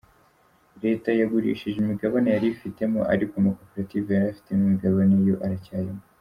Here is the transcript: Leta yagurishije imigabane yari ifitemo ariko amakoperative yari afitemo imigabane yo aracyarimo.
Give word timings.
Leta 0.83 1.09
yagurishije 1.19 1.77
imigabane 1.79 2.27
yari 2.35 2.47
ifitemo 2.49 2.99
ariko 3.13 3.33
amakoperative 3.41 4.07
yari 4.13 4.27
afitemo 4.33 4.61
imigabane 4.65 5.15
yo 5.29 5.35
aracyarimo. 5.45 6.01